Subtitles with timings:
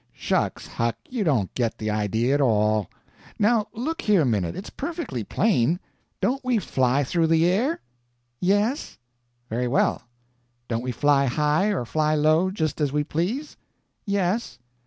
[0.13, 2.89] "Shucks, Huck, you don't get the idea at all.
[3.37, 5.79] Now look here a minute—it's perfectly plain.
[6.19, 7.79] Don't we fly through the air?"
[8.39, 8.97] "Yes."
[9.47, 10.01] "Very well.
[10.67, 13.57] Don't we fly high or fly low, just as we please?"
[14.03, 14.57] "Yes."